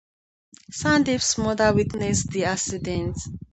[0.71, 3.19] Sandeep's mother witnessed the accident.